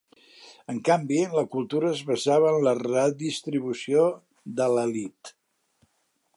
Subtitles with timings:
[0.71, 4.09] En canvi, la cultura es basava en la redistribució
[4.61, 5.35] de l'elit.